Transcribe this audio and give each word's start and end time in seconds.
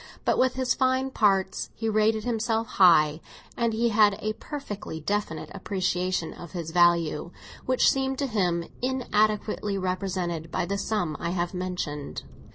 But 0.25 0.39
with 0.39 0.55
his 0.55 0.73
fine 0.73 1.11
parts 1.11 1.69
he 1.75 1.87
rated 1.87 2.23
himself 2.23 2.65
high, 2.65 3.21
and 3.55 3.71
he 3.71 3.89
had 3.89 4.17
a 4.19 4.33
perfectly 4.33 4.99
definite 4.99 5.51
appreciation 5.53 6.33
of 6.33 6.53
his 6.53 6.71
value, 6.71 7.29
which 7.67 7.91
seemed 7.91 8.17
to 8.17 8.25
him 8.25 8.65
inadequately 8.81 9.77
represented 9.77 10.49
by 10.49 10.65
the 10.65 10.79
sum 10.79 11.15
I 11.19 11.29
have 11.29 11.53
mentioned. 11.53 12.23